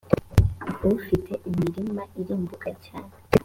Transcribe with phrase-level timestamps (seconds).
[0.93, 3.13] ufite imirima irumbuka cyane.